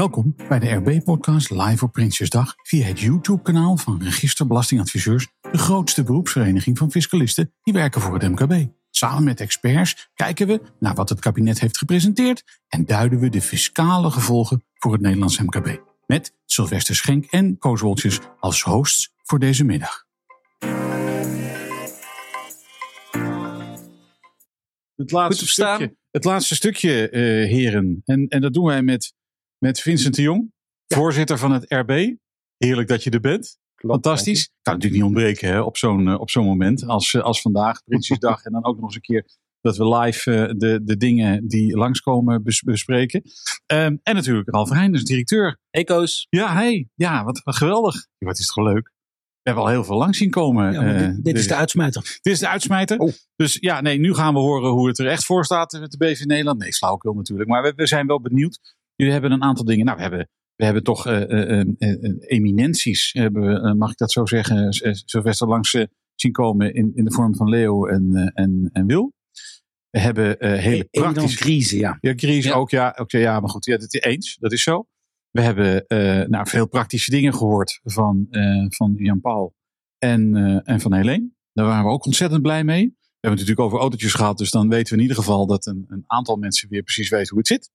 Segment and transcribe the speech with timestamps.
[0.00, 6.02] Welkom bij de RB-podcast live op Prinsjesdag via het YouTube-kanaal van Register Belastingadviseurs, de grootste
[6.02, 8.68] beroepsvereniging van fiscalisten die werken voor het MKB.
[8.90, 13.40] Samen met experts kijken we naar wat het kabinet heeft gepresenteerd en duiden we de
[13.40, 15.80] fiscale gevolgen voor het Nederlands MKB.
[16.06, 20.06] Met Sylvester Schenk en Koos Woltjes als hosts voor deze middag.
[24.96, 28.02] Het laatste stukje, het laatste stukje eh, heren.
[28.04, 29.14] En, en dat doen wij met,
[29.64, 30.52] met Vincent de Jong,
[30.86, 32.14] voorzitter van het RB.
[32.56, 33.58] Heerlijk dat je er bent.
[33.76, 34.50] Fantastisch.
[34.62, 37.84] Kan natuurlijk niet ontbreken hè, op zo'n eh, op zo'n moment als, eh, als vandaag,
[37.84, 38.42] Prinsjesdag.
[38.44, 39.26] en dan ook nog eens een keer
[39.60, 43.22] dat we live eh, de, de dingen die langskomen bes- bespreken.
[43.66, 45.58] Ehm, en natuurlijk Ralf Reinders, directeur.
[45.70, 46.26] Hey Koos.
[46.30, 46.88] Ja, hey.
[46.94, 48.06] Ja, wat, wat geweldig.
[48.18, 48.92] Wat is het toch leuk.
[49.42, 50.72] We hebben al heel veel lang zien komen.
[50.72, 52.02] Ja, maar dit, dit is de uitsmijter.
[52.02, 52.98] dit is de uitsmijter.
[52.98, 53.12] Oh.
[53.36, 55.96] Dus ja, nee, nu gaan we horen hoe het er echt voor staat met de
[55.96, 56.58] BV Nederland.
[56.58, 57.48] Nee, flauwekul natuurlijk.
[57.48, 58.60] Maar we, we zijn wel benieuwd.
[59.00, 59.84] Jullie hebben een aantal dingen.
[59.84, 64.12] Nou, we hebben, we hebben toch eh, eh, eh, eminenties, hebben we, mag ik dat
[64.12, 64.72] zo zeggen,
[65.04, 65.76] Sylvester langs
[66.14, 69.12] zien komen in, in de vorm van Leo en, en, en Wil.
[69.90, 71.38] We hebben hele praktische...
[71.38, 71.98] crisis, ja.
[72.00, 72.54] Ja, Gries Ja.
[72.54, 73.10] ook, ja, ook.
[73.10, 74.36] Ja, maar goed, ja, dat is eens.
[74.40, 74.86] Dat is zo.
[75.30, 75.84] We hebben
[76.30, 78.26] nou, veel praktische dingen gehoord van,
[78.68, 79.54] van Jan-Paul
[79.98, 80.34] en,
[80.64, 81.30] en van Helene.
[81.52, 82.84] Daar waren we ook ontzettend blij mee.
[82.84, 85.66] We hebben het natuurlijk over autootjes gehad, dus dan weten we in ieder geval dat
[85.66, 87.70] een, een aantal mensen weer precies weten hoe het zit.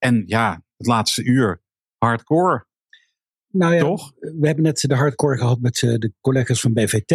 [0.00, 1.62] En ja, het laatste uur,
[1.98, 2.66] hardcore,
[3.48, 4.12] Nou ja, toch?
[4.18, 7.10] we hebben net de hardcore gehad met eh, de collega's van BVT.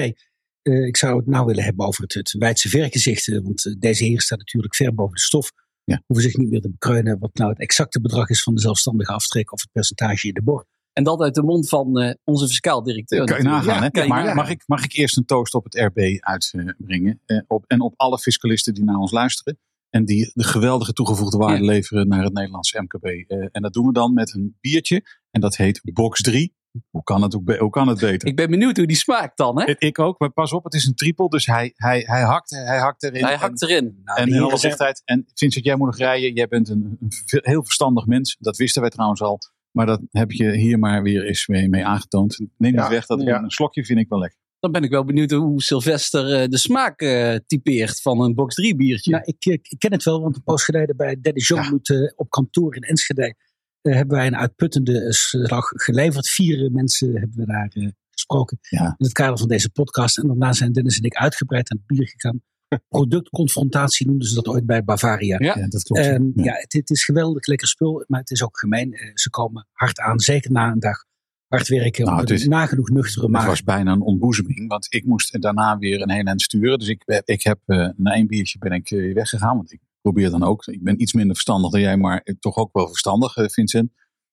[0.62, 3.28] Eh, ik zou het nou willen hebben over het, het wijdse vergezicht.
[3.28, 5.52] eh, Want deze heer staat natuurlijk ver boven de stof.
[5.84, 6.02] Ja.
[6.06, 9.12] Hoeven zich niet meer te bekreunen wat nou het exacte bedrag is van de zelfstandige
[9.12, 10.66] aftrek of het percentage in de bor.
[10.94, 13.26] En dat uit de mond van eh, onze fiscaal directeur.
[13.26, 13.66] kan je natuurlijk.
[13.66, 13.82] nagaan.
[13.82, 13.92] Ja, hè?
[13.92, 14.36] kan je maar nagaan.
[14.36, 17.20] mag, ik, mag ik eerst een toast op het RB uitbrengen?
[17.26, 19.60] eh, op, en op alle fiscalisten die naar ons luisteren.
[19.96, 21.72] En die de geweldige toegevoegde waarde Ja.
[21.72, 23.06] leveren naar het Nederlandse MKB.
[23.06, 25.02] Eh, en dat doen we dan met een biertje.
[25.32, 26.56] En dat heet Box 3.
[26.90, 28.28] Hoe kan het, ook be- hoe kan het beter?
[28.28, 29.60] Ik ben benieuwd hoe die smaakt dan.
[29.62, 29.68] Hè?
[29.68, 31.30] Ik, ik ook, maar pas op, het is een triple.
[31.30, 33.24] Dus hij, hij, hij, hakt, hij hakt erin.
[33.24, 34.02] Hij hakt erin.
[34.04, 35.02] Nou, En in alle zichtheid.
[35.06, 36.34] En Vincent, jij moet nog rijden.
[36.34, 37.10] Jij bent een, een
[37.42, 38.38] heel verstandig mens.
[38.40, 39.40] Dat wisten wij trouwens al.
[39.72, 42.38] Maar dat heb je hier maar weer eens mee, mee aangetoond.
[42.40, 43.42] Neem niet Ja, weg dat ja.
[43.44, 44.40] een slokje vind ik wel lekker.
[44.66, 48.56] Dan ben ik wel benieuwd hoe Sylvester eh, de smaak eh, typeert van een box
[48.56, 49.12] 3 biertje.
[49.12, 52.30] Nou, ik, ik ken het wel, want een poos geleden bij Dennis Jongbloed eh, op
[52.30, 53.36] kantoor in Enschede
[53.82, 56.30] eh, hebben wij een uitputtende slag geleverd.
[56.30, 58.86] Vier mensen hebben we daar eh, gesproken Ja.
[58.98, 60.18] in het kader van deze podcast.
[60.18, 62.42] En daarna zijn Dennis en ik uitgebreid aan het bier gegaan.
[62.90, 65.38] Productconfrontatie noemden ze dat ooit bij Bavaria.
[65.40, 65.58] Ja.
[65.58, 66.02] Ja, dat klopt.
[66.06, 66.44] Ehm, Ja.
[66.44, 69.12] ja, het, het is geweldig lekker spul, maar het is ook gemeen.
[69.14, 71.06] Ze komen hard aan, zeker na een dag
[71.48, 72.06] hard werken.
[72.06, 73.46] Nou, het is- nagenoeg nuchtere Het maag.
[73.46, 76.80] was bijna een ontboezeming, want ik moest daarna weer een heel eind sturen.
[76.80, 80.30] Dus ik, ik heb eh, na één biertje ben ik eh, weggegaan, want ik probeer
[80.30, 80.66] dan ook.
[80.66, 83.92] Ik ben iets minder verstandig dan jij, maar toch ook wel verstandig, eh, Vincent.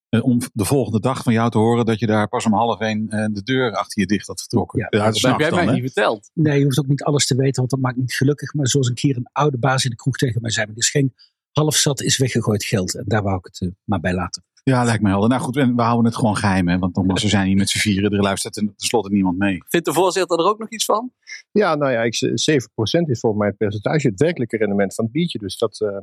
[0.09, 2.79] Eh, om de volgende dag van jou te horen dat je daar pas om half
[2.79, 4.79] één eh, de deur achter je dicht had getrokken.
[4.79, 6.29] Ja, Ja, dat heb jij mij niet verteld.
[6.33, 8.53] Nee, je hoeft ook niet alles te weten, want dat maakt niet gelukkig.
[8.53, 11.11] Maar zoals een keer een oude baas in de kroeg tegen mij zei, meneer Schenk,
[11.51, 12.95] half zat is weggegooid geld.
[12.95, 14.43] En daar wou ik het eh, maar bij laten.
[14.63, 15.29] Ja, lijkt me helder.
[15.29, 17.69] Nou goed, en we houden het gewoon geheim, hè, want nogmaals, we zijn hier met
[17.69, 18.11] z'n vieren.
[18.11, 19.63] Er luistert ten- tenslotte niemand mee.
[19.67, 21.11] Vindt de voorzitter er ook nog iets van?
[21.51, 25.13] Ja, nou ja, ik, 7% is volgens mij het percentage, het werkelijke rendement van het
[25.13, 25.39] biertje.
[25.39, 25.97] Dus dat, eh,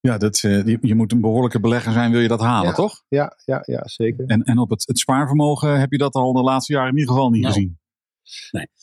[0.00, 2.74] Ja, dat, eh, je, je moet een behoorlijke belegger zijn, wil je dat halen, Ja.
[2.74, 3.02] toch?
[3.08, 4.24] ja, ja, ja, zeker.
[4.26, 7.14] En, en op het, het spaarvermogen heb je dat al de laatste jaren in ieder
[7.14, 7.54] geval niet Nou.
[7.54, 7.78] gezien.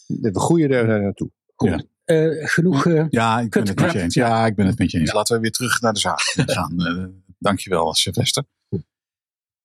[0.07, 1.29] We groeien er naartoe.
[1.57, 1.83] Ja.
[2.05, 2.85] Eh, genoeg.
[2.85, 4.13] eh, Ja, ik ben het met je eens.
[4.13, 5.13] Ja, ik ben het met je eens.
[5.13, 6.79] Laten we weer terug naar de zaak gaan.
[6.85, 7.05] Eh,
[7.39, 8.43] dankjewel, Sylvester.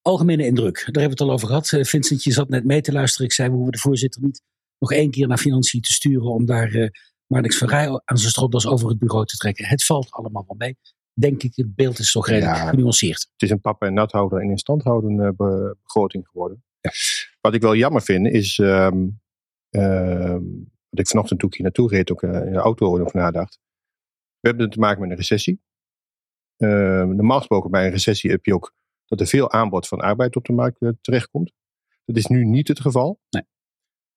[0.03, 0.75] Algemene indruk.
[0.75, 1.73] Daar hebben we het al over gehad.
[1.73, 3.27] Eh, Vincent, je zat net mee te luisteren.
[3.27, 4.43] Ik zei, we hoeven de voorzitter niet
[4.79, 6.89] nog één keer naar financiën te sturen om daar uh,
[7.27, 9.65] Marnix van Rij aan zijn stropdas over het bureau te trekken.
[9.67, 10.77] Het valt allemaal wel mee.
[11.15, 12.69] Denk ik, het beeld is toch redelijk Ja.
[12.69, 13.21] genuanceerd.
[13.33, 16.65] Het is een papa en nathouder en in stand houden eh, be- begroting geworden.
[17.41, 19.09] Wat ik wel jammer vind is, ehm,
[19.71, 20.43] ehm,
[20.89, 23.59] wat ik vanochtend toen ik hier naartoe reed, ook in de auto over nadacht.
[24.41, 25.61] We hebben te maken met een recessie.
[26.57, 28.75] Ehm, normaal gesproken bij een recessie heb je ook
[29.13, 31.53] dat er veel aanbod van arbeid op de markt eh, terechtkomt.
[32.05, 33.21] Dat is nu niet het geval.
[33.31, 33.43] Nee.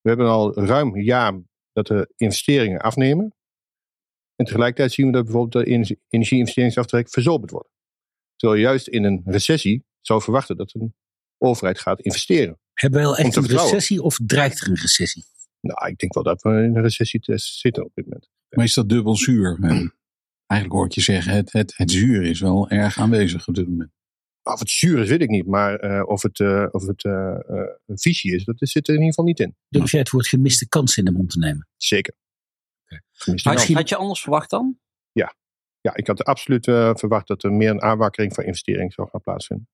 [0.01, 1.42] We hebben al ruim een jaar
[1.74, 3.36] dat de investeringen afnemen.
[4.36, 7.69] En tegelijkertijd zien we dat bijvoorbeeld de energie- energie-investeringsaftrek verzoberd wordt.
[8.36, 10.95] Terwijl je juist in een recessie zou verwachten dat een
[11.38, 12.59] overheid gaat investeren.
[12.74, 15.24] Hebben we wel Om echt een recessie of dreigt er een recessie?
[15.59, 18.30] Nou, ik denk wel dat we in een recessie te- zitten op dit moment.
[18.50, 19.57] Maar is dat dubbel zuur?
[20.45, 23.68] Eigenlijk hoor ik je zeggen, het, het, het zuur is wel erg aanwezig op dit
[23.68, 23.92] moment.
[24.53, 25.45] Of het zuur is, weet ik niet.
[25.45, 27.36] Maar eh, of het, eh, of het eh,
[27.86, 29.56] een visie is, dat zit er in ieder geval niet in.
[29.69, 31.68] Durf jij het woord gemiste kans in de mond te nemen?
[31.75, 32.13] Zeker.
[32.83, 33.01] Oké.
[33.18, 34.80] Tenminste, Had, Misschien- had je anders verwacht dan?
[35.86, 39.21] Ja, ik had absoluut eh, verwacht dat er meer een aanwakkering van investeringen zou gaan
[39.21, 39.68] plaatsvinden.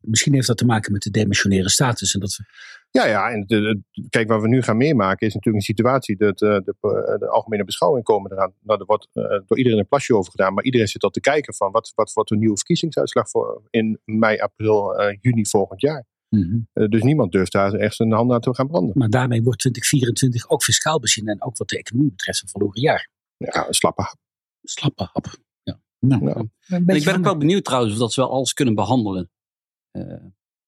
[0.00, 2.14] Misschien heeft dat te maken met de demissionaire status.
[2.14, 2.44] En dat we...
[2.90, 3.30] Ja, ja.
[3.30, 6.74] En de, kijk, wat we nu gaan meemaken is natuurlijk een situatie dat uh, de,
[7.18, 8.52] de, algemene beschouwing komen eraan.
[8.60, 11.20] Nou, er wordt uh, door iedereen een plasje over gedaan, maar iedereen zit al te
[11.20, 15.80] kijken van wat, wat wordt de nieuwe verkiezingsuitslag voor in mei, april, uh, juni volgend
[15.80, 16.04] jaar.
[16.28, 16.88] Mm -hmm.
[16.88, 18.98] dus niemand durft daar echt zijn handen aan te gaan branden.
[18.98, 22.80] Maar daarmee wordt 2024 ook fiscaal bezien en ook wat de economie betreft een verloren
[22.80, 23.08] jaar.
[23.36, 24.16] Ja, een slappe hap.
[24.62, 25.26] Slappe hap.
[25.62, 25.80] Ja.
[25.98, 26.48] Nou, nou.
[26.98, 29.30] ik ben ook wel benieuwd trouwens of dat ze wel alles kunnen behandelen.
[29.92, 30.02] Uh,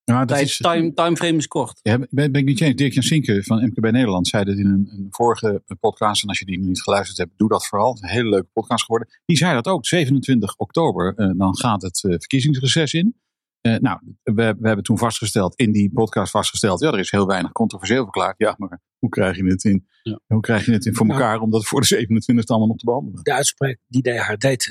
[0.05, 1.81] ja, dat is, time, timeframe is kort.
[1.83, 2.75] Ja, ben, ben ik niet eens.
[2.75, 6.23] Dirk-Jan Sinke van MKB Nederland zei dat in een, een, vorige podcast.
[6.23, 7.89] En als je die nog niet geluisterd hebt, doe dat vooral.
[7.89, 9.09] Het is een hele leuke podcast geworden.
[9.25, 9.87] Die zei dat ook.
[9.87, 13.21] 27 oktober, uh, dan gaat het uh, verkiezingsreces in.
[13.63, 17.27] Uh, nou, we, we, hebben toen vastgesteld, in die podcast vastgesteld, ja, er is heel
[17.27, 18.35] weinig controversieel verklaard.
[18.39, 20.21] Ja, maar hoe krijg je het in, ja.
[20.27, 22.77] hoe krijg je het in voor nou, elkaar om dat voor de 27 allemaal nog
[22.77, 23.21] te behandelen?
[23.23, 24.65] De uitspraak die hij haar deed,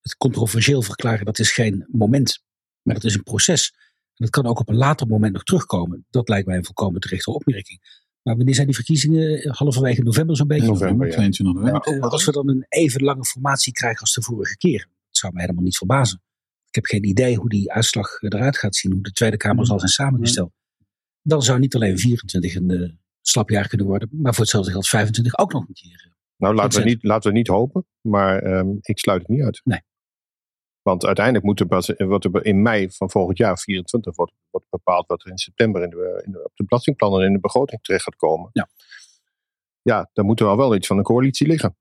[0.00, 2.42] het controversieel verklaren, dat is geen moment,
[2.82, 3.72] maar dat is een proces.
[4.14, 6.06] En dat kan ook op een later moment nog terugkomen.
[6.10, 7.80] Dat lijkt mij een volkomen terechte opmerking.
[8.22, 9.50] Maar wanneer zijn die verkiezingen?
[9.50, 10.66] Halverwege november zo'n beetje?
[10.66, 11.12] November, ja.
[11.12, 11.94] 22 november.
[11.94, 15.32] Ja, als we dan een even lange formatie krijgen als de vorige keer, dat zou
[15.32, 16.22] mij helemaal niet verbazen.
[16.68, 19.78] Ik heb geen idee hoe die uitslag eruit gaat zien, hoe de Tweede Kamer zal
[19.78, 20.52] zijn samengesteld.
[21.22, 22.90] Dan zou niet alleen 24 een uh,
[23.20, 26.12] slapjaar kunnen worden, maar voor hetzelfde geld 25 ook nog een keer.
[26.36, 29.60] Nou, laten we, niet, laten we niet hopen, maar um, ik sluit het niet uit.
[29.64, 29.80] Nee.
[30.82, 34.66] Want uiteindelijk moet er pas, wordt er in mei van volgend jaar, 24, wordt, wordt
[34.70, 37.40] bepaald wat er in september in de, in de, op de belastingplannen en in de
[37.40, 38.50] begroting terecht gaat komen.
[38.52, 38.68] Ja.
[39.82, 41.76] Ja, dan moet er al wel iets van een coalitie liggen.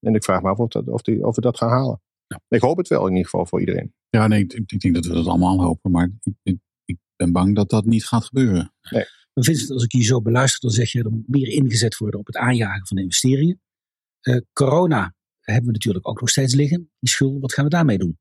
[0.00, 2.02] En ik vraag me af of, dat, of, die, of we dat gaan halen.
[2.26, 2.40] Ja.
[2.48, 3.94] Ik hoop het wel in ieder geval voor iedereen.
[4.08, 5.90] Ja, nee, ik, ik denk dat we dat allemaal hopen.
[5.90, 8.74] Maar ik, ik, ik, ben bang dat dat niet gaat gebeuren.
[8.90, 9.04] Nee.
[9.34, 12.20] Maar Vincent, als ik je zo beluister, dan zeg je er moet meer ingezet worden
[12.20, 13.60] op het aanjagen van de investeringen.
[14.22, 16.90] Uh, corona hebben we natuurlijk ook nog steeds liggen.
[16.98, 18.18] Die schulden, wat gaan we daarmee doen?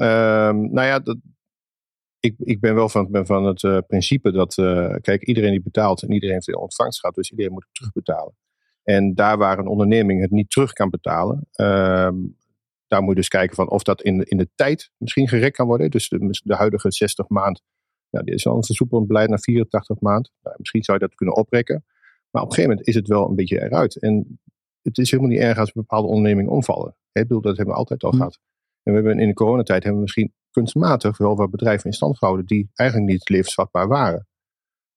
[0.00, 1.16] Um, nou ja, dat,
[2.20, 5.62] ik, ik ben wel van, ben van het uh, principe dat, uh, kijk, iedereen die
[5.62, 8.36] betaalt en iedereen heeft de ontvangst gehad, dus iedereen moet het terugbetalen.
[8.82, 12.36] En daar waar een onderneming het niet terug kan betalen, um,
[12.86, 15.66] daar moet je dus kijken van of dat in, in de tijd misschien gerekt kan
[15.66, 15.90] worden.
[15.90, 17.62] Dus de, de huidige 60 maand,
[18.08, 20.32] ja, dit is al een versoepelend beleid naar 84 maand.
[20.42, 21.84] Nou, misschien zou je dat kunnen oprekken.
[22.30, 24.00] Maar op een gegeven moment is het wel een beetje eruit.
[24.00, 24.40] En
[24.82, 26.96] het is helemaal niet erg als bepaalde ondernemingen omvallen.
[27.12, 28.38] Ik bedoel, dat hebben we altijd al gehad.
[28.88, 32.18] En we hebben in de coronatijd hebben we misschien kunstmatig wel wat bedrijven in stand
[32.18, 34.26] gehouden die eigenlijk niet levensvatbaar waren.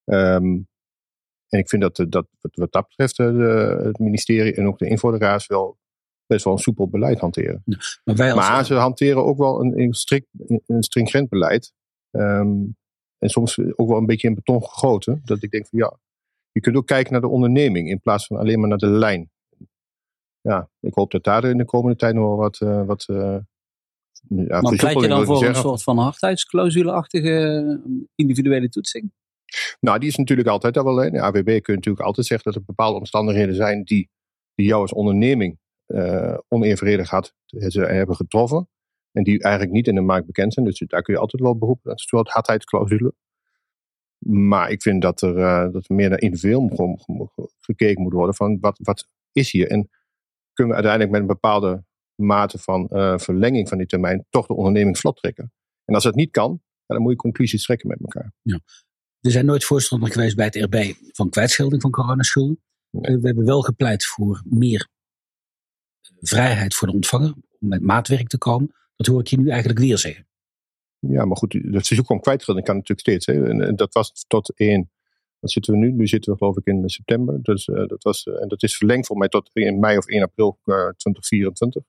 [0.05, 0.67] Um,
[1.47, 5.47] en ik vind dat, dat wat dat betreft de, het ministerie en ook de invorderaars
[5.47, 5.77] wel
[6.25, 7.61] best wel een soepel beleid hanteren.
[7.65, 10.27] Ja, maar, wij als maar ze hanteren ook wel een, een, strikt,
[10.65, 11.73] een stringent beleid.
[12.11, 12.75] Um,
[13.17, 15.21] en soms ook wel een beetje in beton gegoten.
[15.23, 15.97] Dat ik denk van ja,
[16.51, 19.31] je kunt ook kijken naar de onderneming in plaats van alleen maar naar de lijn.
[20.41, 23.37] Ja, ik hoop dat daar in de komende tijd nog wel wat, uh, wat uh,
[24.35, 27.81] ja, maar pleit je dan voor een soort van hardheidsclausule-achtige
[28.15, 29.11] individuele toetsing?
[29.79, 31.03] Nou, die is natuurlijk altijd al wel.
[31.03, 34.09] In de AWB kun je natuurlijk altijd zeggen dat er bepaalde omstandigheden zijn die,
[34.55, 38.69] die jou als onderneming uh, onevenredig had, ze hebben getroffen.
[39.11, 40.65] En die eigenlijk niet in de markt bekend zijn.
[40.65, 41.89] Dus daar kun je altijd wel beroepen.
[41.89, 43.13] Dat is een soort hardheidsclausule.
[44.25, 46.69] Maar ik vind dat er, uh, dat er meer naar individueel
[47.59, 48.35] gekeken moet worden.
[48.35, 49.67] Van wat, wat is hier?
[49.67, 49.89] En
[50.53, 51.83] kunnen we uiteindelijk met een bepaalde
[52.21, 55.51] mate van uh, verlenging van die termijn toch de onderneming vlot trekken.
[55.85, 58.33] En als dat niet kan, dan moet je conclusies trekken met elkaar.
[58.41, 58.59] Ja.
[59.19, 62.61] We zijn nooit voorstander geweest bij het RB van kwijtschelding van coronaschulden.
[62.89, 63.17] Nee.
[63.17, 64.89] we hebben wel gepleit voor meer
[66.19, 68.75] vrijheid voor de ontvanger om met maatwerk te komen.
[68.95, 70.27] Dat hoor ik je nu eigenlijk weer zeggen.
[70.99, 73.25] Ja, maar goed, dat verzoek van kwijtschelding kan natuurlijk steeds.
[73.25, 73.49] Hè.
[73.49, 74.91] En, dat was tot 1.
[75.39, 75.91] Wat zitten we nu?
[75.91, 77.41] Nu zitten we geloof ik in september.
[77.41, 80.05] Dus, uh, dat was, uh, en dat is verlengd voor mij tot in mei of
[80.05, 81.83] 1 april uh, 2024.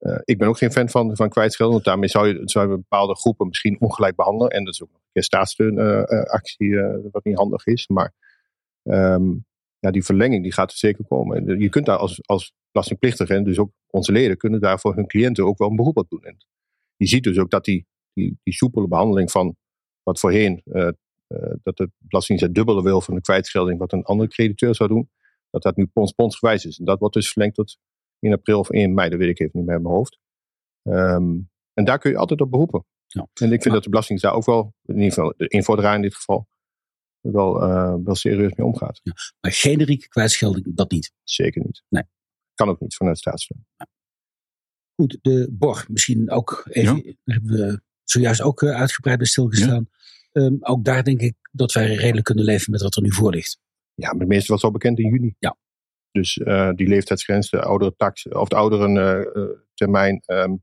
[0.00, 2.76] Uh, ik ben ook geen fan van, van kwijtschelden, want daarmee zou je, zou je
[2.76, 4.50] bepaalde groepen misschien ongelijk behandelen.
[4.50, 7.88] En dat is ook nog een staatssteunactie uh, wat niet handig is.
[7.88, 8.14] Maar
[8.82, 9.44] um,
[9.78, 11.58] ja, die verlenging die gaat er zeker komen.
[11.58, 15.06] Je kunt daar als, als belastingplichtige, en dus ook onze leden, kunnen daar voor hun
[15.06, 16.24] cliënten ook wel een beroep op doen.
[16.24, 16.36] En
[16.96, 19.56] je ziet dus ook dat die, die, die soepele behandeling van
[20.02, 20.62] wat voorheen,
[21.62, 25.10] dat de belastingdienst dubbele wil van de kwijtschelding wat een andere crediteur zou doen,
[25.50, 26.78] dat dat nu pons gewijs is.
[26.78, 27.78] En dat wordt dus verlengd tot
[28.20, 30.18] in april of in mei, dat weet ik even niet meer in mijn hoofd.
[30.82, 32.84] Um, en daar kun je altijd op beroepen.
[33.06, 33.28] Ja.
[33.34, 36.02] En ik vind dat de belasting daar ook wel, in ieder geval de invorderaar in
[36.02, 36.48] dit geval,
[37.20, 39.00] wel, uh, wel serieus mee omgaat.
[39.02, 39.12] Ja.
[39.40, 41.12] Maar generieke kwijtschelding, dat niet?
[41.22, 41.82] Zeker niet.
[41.88, 42.02] Nee.
[42.54, 43.66] Kan ook niet vanuit staatssteun.
[43.76, 43.86] Ja.
[44.94, 47.02] Goed, de borg misschien ook even, ja.
[47.02, 49.88] daar hebben we zojuist ook uh, uitgebreid bij stilgestaan.
[50.32, 53.30] Um, ook daar denk ik dat wij redelijk kunnen leven met wat er nu voor
[53.30, 53.58] ligt.
[53.94, 55.34] Ja, maar het meeste was al bekend in juni.
[55.38, 55.56] Ja.
[56.12, 60.62] Dus uh, die leeftijdsgrens, de oudere tax, of de ouderen uh, termijn, um,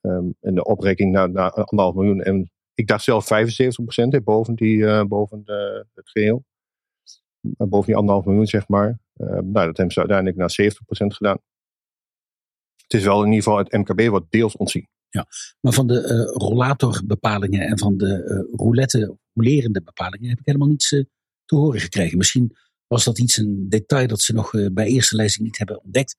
[0.00, 2.20] Um, en de oprekking naar, naar anderhalf miljoen.
[2.20, 6.44] En ik dacht zelf 75 procent boven, die, boven de, het geheel.
[7.40, 8.98] boven die anderhalf miljoen, zeg maar.
[9.14, 11.38] nou, dat hebben ze uiteindelijk naar 70 procent gedaan.
[12.76, 14.88] Het is wel in ieder geval het MKB wat deels ontzien.
[15.08, 15.26] Ja,
[15.60, 20.88] maar van de uh, rollatorbepalingen en van de roulette, roulerende bepalingen heb ik helemaal niets
[20.88, 22.18] te horen gekregen.
[22.18, 22.56] Misschien
[22.88, 26.16] was dat iets een detail dat ze nog bij eerste lezing niet hebben ontdekt.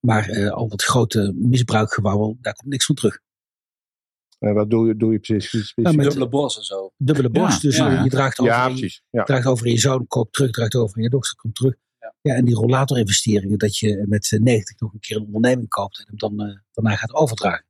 [0.00, 3.18] Maar al dat grote misbruikgewauwel, daar komt niks van terug.
[4.38, 5.72] wat doe je, doe je precies?
[5.74, 6.92] Nou, dubbele bos en zo.
[6.96, 9.02] Dubbele bos, dus je draagt over, ja, precies.
[9.10, 11.74] Je, draagt over je zoon, koopt terug, draagt over je dochter, komt terug.
[12.20, 16.04] Ja, en die rollatorinvesteringen, dat je met 90 nog een keer een onderneming koopt en
[16.06, 17.66] hem dan daarna gaat overdragen.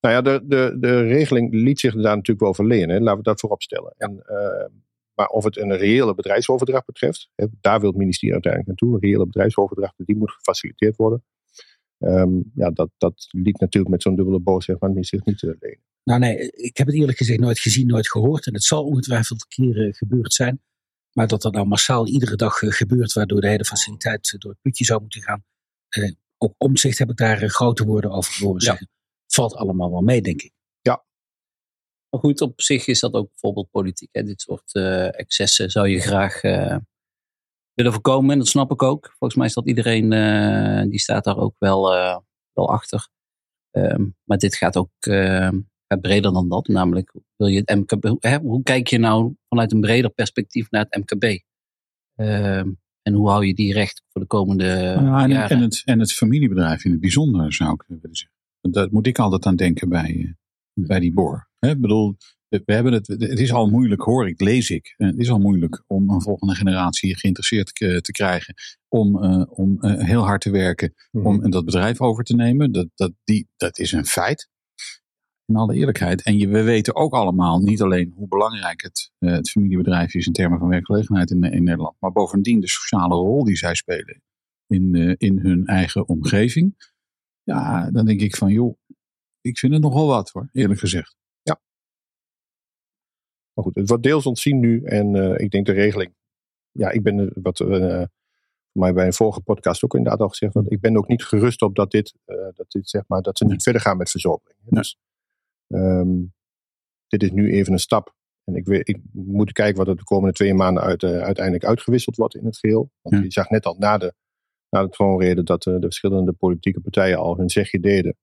[0.00, 3.02] Nou ja, de, de, de regeling liet zich daar natuurlijk wel verlenen.
[3.02, 3.94] Laten we dat voorop stellen.
[3.96, 4.80] En, uh,
[5.14, 8.94] maar of het een reële bedrijfsoverdracht betreft, hè, daar wil het ministerie uiteindelijk naartoe.
[8.94, 11.24] Een reële bedrijfsoverdracht, die moet gefaciliteerd worden.
[11.98, 15.42] Um, ja, dat, dat liet natuurlijk met zo'n dubbele boos zeg maar, niet, zich niet
[15.42, 15.84] uh, lenen.
[16.04, 18.46] Nou nee, ik heb het eerlijk gezegd nooit gezien, nooit gehoord.
[18.46, 20.60] En het zal ongetwijfeld een keer uh, gebeurd zijn.
[21.12, 24.60] Maar dat dat nou massaal iedere dag uh, gebeurt, waardoor de hele faciliteit door het
[24.60, 25.44] putje zou moeten gaan.
[26.38, 28.88] ook omzicht heb ik daar grote woorden over horen zeggen
[29.32, 30.52] valt allemaal wel mee, denk ik.
[32.10, 34.08] Maar goed, op zich is dat ook bijvoorbeeld politiek.
[34.12, 34.22] Hè?
[34.22, 36.76] Dit soort uh, excessen zou je graag uh,
[37.74, 38.30] willen voorkomen.
[38.30, 39.06] En dat snap ik ook.
[39.18, 41.82] Volgens mij is dat iedereen, uh, die staat daar ook wel,
[42.52, 43.08] wel achter.
[43.70, 44.90] Um, maar dit gaat ook
[45.86, 46.66] gaat breder dan dat.
[46.68, 48.38] Namelijk, wil je het MKB, hè?
[48.38, 51.24] hoe kijk je nou vanuit een breder perspectief naar het MKB?
[52.16, 55.56] Um, en hoe hou je die recht voor de komende ja, en, jaren?
[55.56, 58.38] En het, en het familiebedrijf in het bijzonder, zou ik willen zeggen.
[58.60, 60.32] Dat moet ik altijd aan denken bij, eh.
[60.86, 61.48] Bij die boor.
[61.58, 62.16] Ik bedoel,
[62.48, 64.94] we hebben het, het is al moeilijk, hoor ik, lees ik.
[64.96, 68.54] Het is al moeilijk om een volgende generatie geïnteresseerd te krijgen.
[68.88, 71.26] Om, uh, om uh, heel hard te werken mm.
[71.26, 72.72] om dat bedrijf over te nemen.
[72.72, 74.48] Dat, dat, die, dat is een feit.
[75.44, 76.22] In alle eerlijkheid.
[76.22, 80.26] En je, we weten ook allemaal niet alleen hoe belangrijk het, uh, het familiebedrijf is
[80.26, 81.96] in termen van werkgelegenheid in, in Nederland.
[81.98, 84.22] Maar bovendien de sociale rol die zij spelen
[84.66, 86.92] in, in hun eigen omgeving.
[87.42, 88.78] Ja, dan denk ik van, joh,
[89.40, 91.16] ik vind het nogal wat hoor, eerlijk gezegd.
[91.42, 91.60] Ja.
[93.52, 96.14] Maar goed, het wordt deels ontzien nu en uh, ik denk de regeling.
[96.70, 97.68] Ja, ik ben wat uh,
[98.72, 100.54] voor mij bij een vorige podcast ook inderdaad al gezegd.
[100.54, 103.38] Want ik ben ook niet gerust op dat dit, uh, dat dit zeg maar, dat
[103.38, 104.56] ze niet verder gaan met verzorging.
[104.64, 104.80] Nee.
[104.80, 104.98] Dus
[105.66, 106.34] um,
[107.06, 108.14] dit is nu even een stap.
[108.44, 112.16] En ik, weet, ik moet kijken wat er de komende twee maanden uit, uiteindelijk uitgewisseld
[112.16, 112.90] wordt in het geheel.
[113.02, 113.22] Want ja.
[113.22, 114.14] je zag net al na de
[114.70, 118.16] na de troonrede dat uh, de verschillende politieke partijen al hun zegje deden.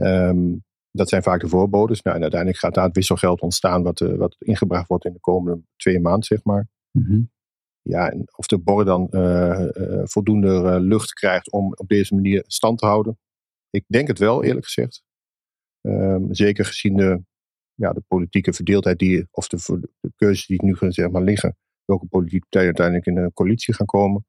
[0.00, 2.02] Um, dat zijn vaak de voorbodes.
[2.02, 5.20] Nou, en uiteindelijk gaat daar het wisselgeld ontstaan wat, uh, wat ingebracht wordt in de
[5.20, 6.68] komende twee maanden, zeg maar.
[6.90, 7.30] Mm -hmm.
[7.82, 9.68] Ja, en of de BOR dan uh,
[10.04, 13.18] voldoende lucht krijgt om op deze manier stand te houden.
[13.70, 15.02] Ik denk het wel, eerlijk gezegd.
[15.80, 17.22] Um, zeker gezien de,
[17.74, 21.56] ja, de politieke verdeeldheid die, of de, de keuzes die nu zeg maar, liggen.
[21.84, 24.26] Welke politieke partijen uiteindelijk in een coalitie gaan komen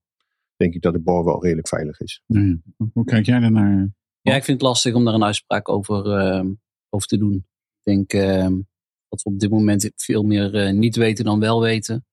[0.56, 2.24] denk ik dat de boor wel redelijk veilig is.
[2.26, 2.62] Nee.
[2.94, 3.90] Hoe kijk jij naar?
[4.22, 6.52] Ja, ik vind het lastig om daar een uitspraak over, uh,
[6.90, 7.34] over te doen.
[7.84, 8.58] Ik denk uh,
[9.08, 12.06] dat we op dit moment veel meer uh, niet weten dan wel weten.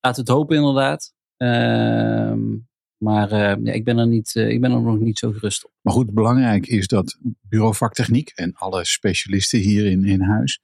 [0.00, 1.12] Laten we het hopen inderdaad.
[1.36, 2.56] Ehm,
[2.96, 3.30] maar
[3.62, 5.70] ja, ik, ben er niet, ik ben er nog niet zo gerust op.
[5.80, 10.60] Maar goed, belangrijk is dat bureau vaktechniek en alle specialisten hier in, in huis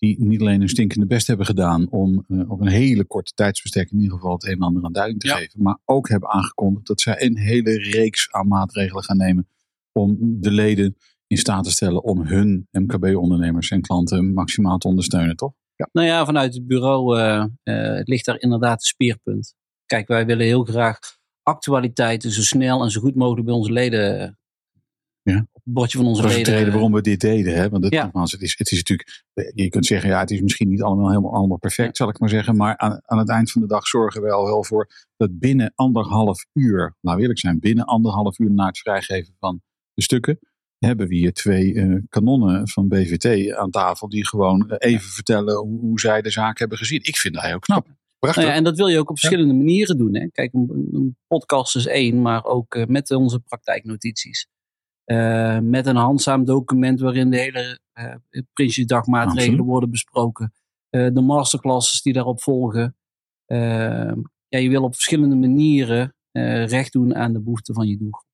[0.00, 3.90] die niet alleen een stinkende best hebben gedaan om uh, op een hele korte tijdsbestek
[3.90, 6.86] in ieder geval het een en ander aan duiding te geven, maar ook hebben aangekondigd
[6.86, 9.48] dat zij een hele reeks aan maatregelen gaan nemen
[9.92, 15.36] om de leden in staat te stellen om hun MKB-ondernemers en klanten maximaal te ondersteunen,
[15.36, 15.52] toch?
[15.74, 15.88] Ja.
[15.92, 19.54] Nou ja, vanuit het bureau uh, uh, ligt daar inderdaad een speerpunt.
[19.86, 20.98] Kijk, wij willen heel graag
[21.42, 24.38] actualiteiten zo snel en zo goed mogelijk bij onze leden
[25.22, 25.46] ja.
[25.52, 26.44] op het bordje van onze dat leden.
[26.44, 27.54] Dat is de reden waarom we dit deden.
[27.54, 27.68] Hè?
[27.68, 28.10] Want het, ja.
[28.12, 31.34] het, is, het is natuurlijk, je kunt zeggen, ja, het is misschien niet allemaal helemaal
[31.34, 32.56] allemaal perfect, zal ik maar zeggen.
[32.56, 35.72] Maar aan, aan het eind van de dag zorgen we al wel voor dat binnen
[35.74, 39.62] anderhalf uur, nou eerlijk zijn, binnen anderhalf uur na het vrijgeven van
[40.02, 40.38] stukken,
[40.86, 45.80] hebben we hier twee uh, kanonnen van BVT aan tafel die gewoon even vertellen hoe,
[45.80, 47.00] hoe, zij de zaak hebben gezien.
[47.02, 47.86] Ik vind dat heel knap.
[48.18, 48.42] Prachtig.
[48.42, 50.14] Nou ja, en dat wil je ook op verschillende manieren doen.
[50.14, 50.28] Hè?
[50.28, 54.46] Kijk, een, een, podcast is één, maar ook uh, met onze praktijknotities.
[55.62, 57.80] Met een handzaam document waarin de hele
[58.52, 60.52] Prinsjesdagmaatregelen worden besproken.
[60.90, 62.96] De masterclasses die daarop volgen.
[63.46, 66.14] ja, je wil op verschillende manieren
[66.66, 68.29] recht doen aan de behoeften van je doelgroep.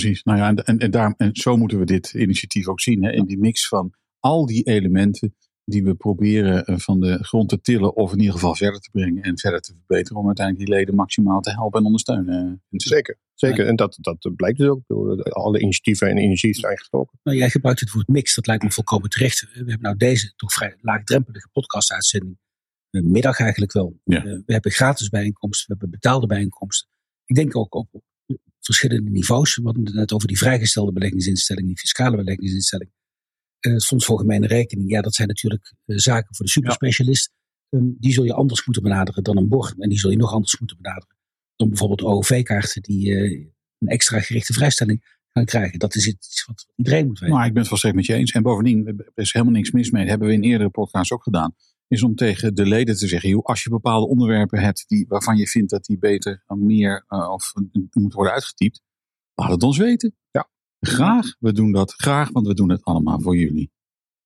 [0.00, 0.22] Precies.
[0.22, 3.04] Nou ja, en, en, en, daar, en zo moeten we dit initiatief ook zien.
[3.04, 3.12] Hè?
[3.12, 5.34] In die mix van al die elementen
[5.64, 9.22] die we proberen van de grond te tillen of in ieder geval verder te brengen
[9.22, 12.62] en verder te verbeteren om uiteindelijk die leden maximaal te helpen en ondersteunen.
[12.70, 13.66] Zeker, zeker.
[13.66, 14.82] En dat, dat blijkt dus ook.
[15.28, 17.18] Alle initiatieven en energie zijn gestoken.
[17.22, 19.40] Nou, jij gebruikt het woord mix, dat lijkt me volkomen terecht.
[19.40, 22.38] We hebben nou deze toch vrij laagdrempelige podcast-uitzending,
[22.90, 24.00] middag eigenlijk wel.
[24.04, 26.88] we hebben gratis bijeenkomsten, we hebben betaalde bijeenkomsten.
[27.24, 27.88] Ik denk ook op,
[28.66, 29.56] verschillende niveaus.
[29.56, 32.90] We hadden het net over die vrijgestelde beleggingsinstelling, die fiscale beleggingsinstelling.
[33.60, 37.32] Uh, het Fonds voor Gemene Rekening, ja, dat zijn natuurlijk uh, zaken voor de superspecialist.
[37.68, 37.78] Ja.
[37.78, 39.74] Um, die zul je anders moeten benaderen dan een borg.
[39.78, 41.16] En die zul je nog anders moeten benaderen
[41.56, 43.46] dan bijvoorbeeld OOV-kaarten die uh,
[43.78, 45.78] een extra gerichte vrijstelling gaan krijgen.
[45.78, 47.36] Dat is iets wat iedereen moet weten.
[47.36, 48.30] Maar ik ben het volstrekt met je eens.
[48.30, 50.00] En bovendien, er is helemaal niks mis mee.
[50.00, 51.54] Dat hebben we in eerdere podcasts ook gedaan
[51.88, 55.36] is om tegen de leden te zeggen, joh, als je bepaalde onderwerpen hebt die, waarvan
[55.36, 57.52] je vindt dat die beter meer uh, of
[57.92, 58.82] moeten worden uitgetypt,
[59.34, 60.16] laat het ons weten.
[60.30, 60.48] Ja.
[60.80, 63.70] Graag, we doen dat graag, want we doen het allemaal voor jullie.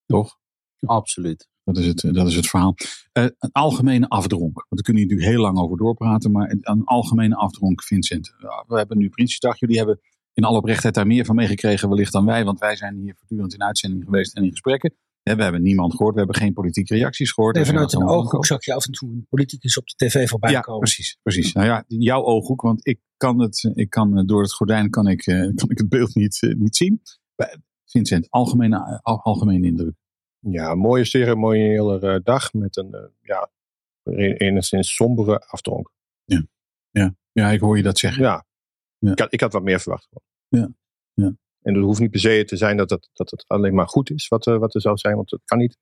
[0.07, 0.38] Toch?
[0.81, 1.49] Absoluut.
[1.64, 2.75] Dat is het, dat is het verhaal.
[3.12, 4.55] Uh, een algemene afdronk.
[4.55, 6.31] Want daar kunnen jullie heel lang over doorpraten.
[6.31, 8.35] Maar een algemene afdronk, Vincent.
[8.67, 9.59] We hebben nu Prinsjesdag.
[9.59, 10.00] Jullie hebben
[10.33, 12.45] in alle oprechtheid daar meer van meegekregen wellicht dan wij.
[12.45, 14.95] Want wij zijn hier voortdurend in uitzending geweest en in gesprekken.
[15.23, 16.12] We hebben niemand gehoord.
[16.12, 17.55] We hebben geen politieke reacties gehoord.
[17.55, 20.50] Nee, vanuit een ooghoek zag je af en toe een politicus op de tv voorbij
[20.50, 20.81] ja, komen.
[20.81, 21.19] precies.
[21.23, 21.53] precies.
[21.53, 22.62] Nou ja, jouw ooghoek.
[22.62, 25.25] Want ik kan het, ik kan door het gordijn kan ik,
[25.55, 27.03] kan ik het beeld niet, niet zien.
[27.85, 29.95] Vincent, algemene, algemene indruk.
[30.39, 33.50] Ja, een mooie ceremoniële dag met een ja,
[34.37, 35.91] enigszins sombere afdronk.
[36.25, 36.47] Ja.
[36.91, 37.15] Ja.
[37.33, 38.23] ja, ik hoor je dat zeggen.
[38.23, 38.45] Ja,
[38.99, 39.12] ja.
[39.12, 40.09] Ik, had, ik had wat meer verwacht.
[40.49, 40.69] Ja.
[41.15, 41.37] ja.
[41.62, 44.11] En het hoeft niet per se te zijn dat het, dat het alleen maar goed
[44.11, 45.76] is wat, uh, wat er zou zijn, want dat kan niet.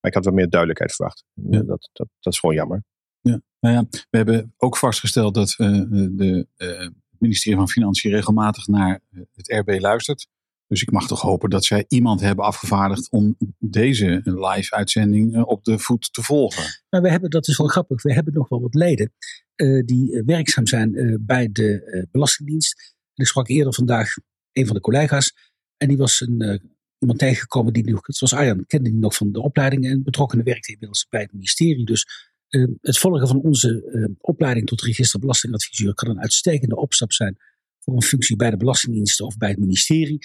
[0.00, 1.24] Maar ik had wat meer duidelijkheid verwacht.
[1.34, 1.62] Ja.
[1.62, 2.84] Dat, dat, dat is gewoon jammer.
[3.20, 8.66] Ja, nou ja, we hebben ook vastgesteld dat uh, de, het ministerie van Financiën regelmatig
[8.66, 9.00] naar
[9.34, 10.26] het RB luistert.
[10.66, 15.64] Dus ik mag toch hopen dat zij iemand hebben afgevaardigd om deze live uitzending op
[15.64, 16.82] de voet te volgen.
[16.90, 18.02] Nou, we hebben, dat is wel grappig.
[18.02, 19.12] We hebben nog wel wat leden
[19.56, 22.94] uh, die werkzaam zijn uh, bij de Belastingdienst.
[23.14, 24.14] En ik sprak eerder vandaag
[24.54, 25.34] een van de collega's.
[25.76, 26.62] En die was een,
[26.98, 30.44] iemand tegengekomen die nog, het was Arjan, kende die nog van de opleiding en betrokkenen
[30.44, 31.84] werkte inmiddels bij het ministerie.
[31.84, 32.32] Dus
[32.80, 37.36] het volgen van onze opleiding tot registerbelastingadviseur kan een uitstekende opstap zijn
[37.80, 40.18] voor een functie bij de Belastingdienst of bij het ministerie.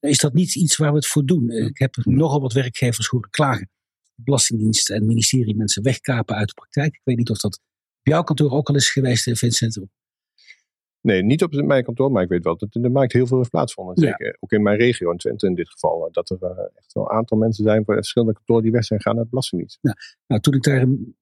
[0.00, 1.50] Is dat niet iets waar we het voor doen?
[1.50, 3.70] Ik heb nogal wat werkgevers horen klagen.
[4.14, 6.94] Belastingdienst en ministerie mensen wegkapen uit de praktijk.
[6.94, 7.60] Ik weet niet of dat
[7.98, 9.80] op jouw kantoor ook al is geweest, Vincent.
[11.00, 13.96] Nee, niet op mijn kantoor, maar ik weet wel dat er maakt heel veel plaatsvonden.
[13.96, 14.36] Zeker ja.
[14.40, 16.08] ook in mijn regio, in Twente in dit geval.
[16.12, 19.00] Dat er uh, echt wel een aantal mensen zijn voor verschillende kantoren die weg zijn
[19.00, 19.78] gaan naar het Belastingdienst.
[19.80, 19.96] Ja.
[20.26, 21.16] Nou, toen ik daar een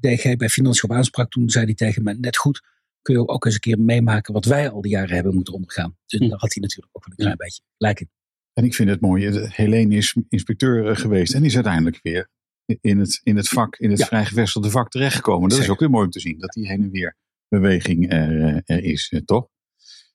[0.00, 2.62] DG bij Financiën op aansprak, toen zei hij tegen me net goed
[3.02, 5.96] kun je ook eens een keer meemaken wat wij al die jaren hebben moeten ondergaan.
[6.06, 6.28] Dus hm.
[6.28, 7.44] daar had hij natuurlijk ook wel een klein ja.
[7.44, 8.10] beetje gelijk in.
[8.52, 12.28] En ik vind het mooi, Helene is inspecteur geweest en is uiteindelijk weer
[12.80, 14.06] in het, in het vak, in het ja.
[14.06, 15.42] vrijgevestigde vak terechtgekomen.
[15.42, 15.66] Dat Zeker.
[15.66, 17.16] is ook weer mooi om te zien, dat die heen en weer
[17.60, 19.48] beweging er, er is, toch?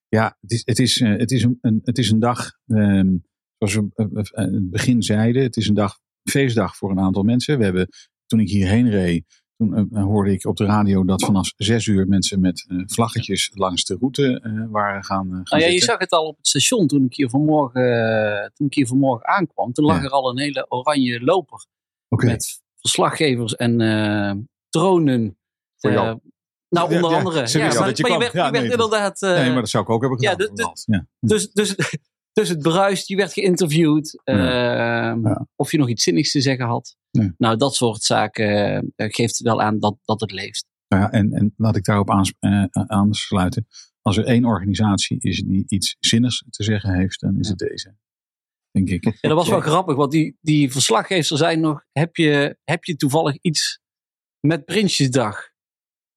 [0.07, 3.25] Ja, het is, het is, het is, een, een, het is een dag, um,
[3.57, 7.57] zoals we in het begin zeiden, het is een dag, feestdag voor een aantal mensen.
[7.57, 7.87] We hebben,
[8.25, 12.07] toen ik hierheen reed, toen uh, hoorde ik op de radio dat vanaf zes uur
[12.07, 15.99] mensen met uh, vlaggetjes langs de route uh, waren gaan, gaan nou ja, Je zag
[15.99, 19.73] het al op het station toen ik hier vanmorgen, toen ik hier vanmorgen aankwam.
[19.73, 20.03] Toen lag ja.
[20.03, 21.65] er al een hele oranje loper.
[22.09, 22.29] Okay.
[22.29, 25.37] Met verslaggevers en tronen.
[25.75, 26.19] Voor jou.
[26.69, 27.47] Nou, onder ja, andere.
[27.47, 29.19] Ja, maar, je, maar je werd, ja, je werd nee, inderdaad...
[29.19, 31.07] nee, maar dat zou ik ook hebben gedaan.
[31.19, 31.97] dus, dus, dus,
[32.33, 34.21] dus het bruist, je werd geïnterviewd.
[34.23, 34.33] Ja.
[35.15, 35.47] Uh, ja.
[35.55, 36.95] Of je nog iets zinnigs te zeggen had.
[37.37, 40.65] Nou, dat soort zaken uh, geeft wel aan dat, dat het leeft.
[40.87, 43.67] Ja, en, en laat ik daarop aans, uh, aansluiten.
[44.01, 47.95] Als er één organisatie is die iets zinnigs te zeggen heeft, dan is het deze.
[48.71, 49.03] Denk ik.
[49.03, 52.95] Ja, dat was wel grappig, want die, die verslaggever zei nog: heb je, heb je
[52.95, 53.79] toevallig iets
[54.39, 55.49] met Prinsjesdag?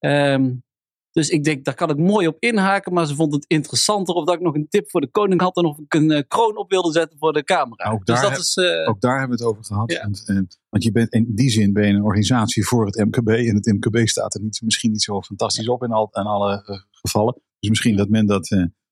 [0.05, 0.63] Um,
[1.11, 2.93] dus ik denk, daar kan ik mooi op inhaken.
[2.93, 5.57] Maar ze vond het interessanter of dat ik nog een tip voor de koning had.
[5.57, 7.91] En of ik een uh, kroon op wilde zetten voor de camera.
[7.91, 9.91] Ook dus daar, dat is, uh, ook daar hebben we het over gehad.
[9.91, 10.01] Ja.
[10.01, 13.27] Want, uh, want je bent in die zin ben je een organisatie voor het MKB.
[13.27, 16.63] En het MKB staat er niet, misschien niet zo fantastisch op in, al, in alle
[16.69, 17.41] uh, gevallen.
[17.59, 18.49] Dus misschien dat men dat...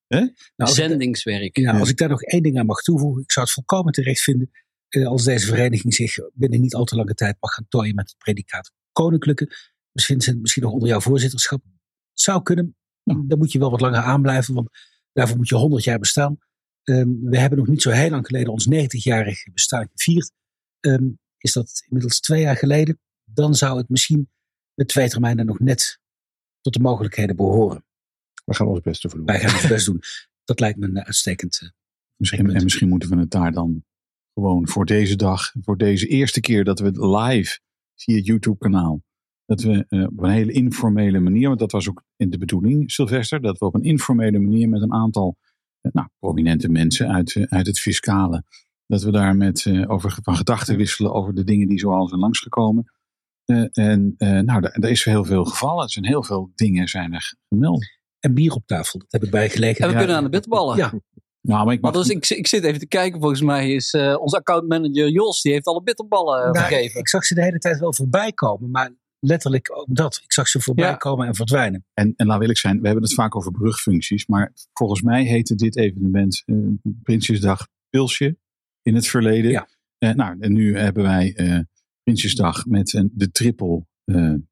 [0.07, 0.27] Hè?
[0.55, 1.43] Nou, Zendingswerk.
[1.43, 3.21] Ik, ja, als ik daar nog één ding aan mag toevoegen.
[3.21, 4.49] Ik zou het volkomen terecht vinden.
[5.03, 8.17] als deze vereniging zich binnen niet al te lange tijd mag gaan tooien met het
[8.17, 9.51] predicaat koninklijke.
[10.07, 11.63] Misschien, misschien nog onder jouw voorzitterschap.
[12.11, 14.69] Het zou kunnen, dan moet je wel wat langer aanblijven, want
[15.11, 16.37] daarvoor moet je 100 jaar bestaan.
[16.83, 20.31] Um, we hebben nog niet zo heel lang geleden ons 90-jarig bestaan gevierd.
[20.79, 22.99] Um, is dat inmiddels twee jaar geleden?
[23.23, 24.29] Dan zou het misschien
[24.73, 25.99] met twee termijnen nog net
[26.61, 27.85] tot de mogelijkheden behoren.
[28.45, 29.25] We gaan ons best doen.
[29.25, 29.99] Wij gaan ons best doen.
[30.43, 31.59] Dat lijkt me een uitstekend.
[31.63, 31.69] Uh,
[32.15, 33.83] misschien, en misschien moeten we het daar dan
[34.33, 37.59] gewoon voor deze dag, voor deze eerste keer dat we het live
[37.95, 39.03] via het YouTube-kanaal,
[39.49, 42.91] dat we uh, op een hele informele manier, want dat was ook in de bedoeling,
[42.91, 45.37] Sylvester, dat we op een informele manier met een aantal
[45.81, 48.43] uh, nou, prominente mensen uit, uh, uit het fiscale,
[48.85, 52.91] dat we daar met over van gedachten wisselen over de dingen die zoal zijn langsgekomen.
[53.71, 55.83] en nou, daar is heel veel gevallen.
[55.83, 57.85] Er zijn heel veel dingen zijn er gemeld.
[58.19, 59.81] En bier op tafel, dat heb ik bijgelegen.
[59.81, 59.97] En we ja.
[59.97, 60.77] kunnen aan de bitterballen.
[60.77, 60.93] Ja.
[61.41, 61.93] Nou, maar ik, mag...
[61.93, 63.19] dus ik, ik zit even te kijken.
[63.19, 66.99] Volgens mij is uh, onze accountmanager Jos, die heeft alle bitterballen nou, gegeven.
[66.99, 70.19] Ik zag ze de hele tijd wel voorbij komen, maar letterlijk ook dat.
[70.23, 70.95] Ik zag ze voorbij ja.
[70.95, 71.85] komen en verdwijnen.
[71.93, 75.23] En, en laat wil ik zijn, we hebben het vaak over brugfuncties, maar volgens mij
[75.23, 78.37] heette dit evenement uh, Prinsjesdag Pilsje
[78.81, 79.51] in het verleden.
[79.51, 79.67] Ja.
[80.13, 81.35] nou, en nu hebben wij
[82.03, 83.85] Prinsjesdag met een, de triple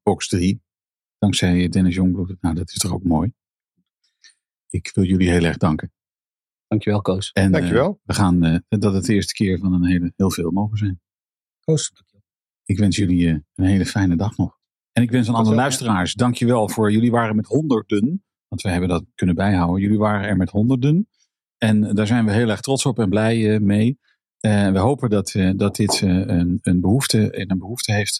[0.02, 0.62] box 3.
[1.18, 2.36] Dankzij Dennis Jongbloed.
[2.40, 3.32] Nou, dat is toch ook mooi.
[4.68, 5.92] Ik wil jullie heel erg danken.
[6.68, 7.32] Dankjewel, Koos.
[7.32, 7.90] En, Dankjewel.
[7.90, 10.78] Uh, we gaan uh, dat het de eerste keer van een hele, heel veel mogen
[10.78, 11.00] zijn.
[11.60, 12.26] Koos, dankjewel.
[12.64, 14.57] Ik wens jullie uh, een hele fijne dag nog.
[14.98, 18.88] En ik wens aan alle luisteraars, dankjewel voor, jullie waren met honderden, want we hebben
[18.88, 19.80] dat kunnen bijhouden.
[19.80, 21.08] Jullie waren er met honderden.
[21.58, 23.98] En daar zijn we heel erg trots op en blij mee.
[24.40, 28.18] we hopen dat, dat dit een, een, behoefte, een behoefte heeft,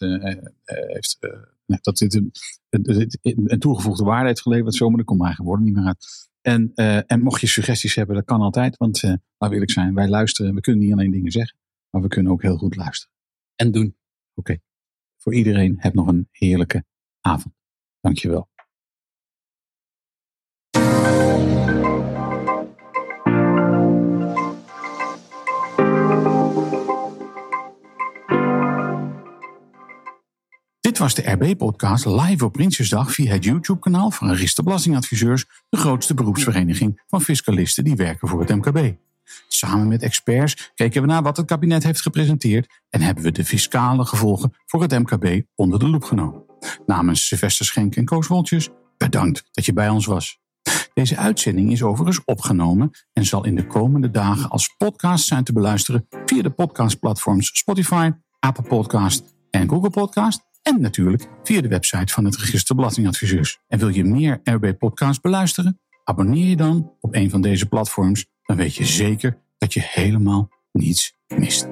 [0.65, 1.17] heeft
[1.65, 2.31] dat dit een,
[2.69, 4.75] een, een, toegevoegde waarde heeft geleverd.
[4.75, 6.29] Zo, maar dat komt eigenlijk woorden niet meer uit.
[6.41, 8.77] En, uh, en mocht je suggesties hebben, dat kan altijd.
[8.77, 10.55] Want uh, laat eerlijk zijn, wij luisteren.
[10.55, 11.57] We kunnen niet alleen dingen zeggen,
[11.89, 13.15] maar we kunnen ook heel goed luisteren.
[13.55, 13.95] En doen.
[14.33, 14.51] Oké.
[14.51, 14.61] Okay.
[15.19, 16.85] Voor iedereen heb nog een heerlijke
[17.21, 17.53] avond.
[17.99, 18.49] Dankjewel.
[30.79, 36.13] Dit was de RB-podcast live op Prinsjesdag via het YouTube-kanaal van Register Belastingadviseurs, de grootste
[36.13, 38.95] beroepsvereniging van fiscalisten die werken voor het MKB.
[39.47, 43.45] Samen met experts keken we naar wat het kabinet heeft gepresenteerd en hebben we de
[43.45, 46.43] fiscale gevolgen voor het MKB onder de loep genomen.
[46.85, 50.39] Namens Sylvester Schenk en Koos Woltjes, bedankt dat je bij ons was.
[50.93, 55.53] Deze uitzending is overigens opgenomen en zal in de komende dagen als podcast zijn te
[55.53, 60.47] beluisteren via de podcastplatforms Spotify, Apple Podcast en Google Podcast.
[60.61, 63.59] En natuurlijk via de website van het Register Belastingadviseurs.
[63.67, 65.79] En wil je meer RB Podcast beluisteren?
[66.09, 68.25] Abonneer je dan op een van deze platforms.
[68.43, 71.67] Dan weet je zeker dat je helemaal niets mist.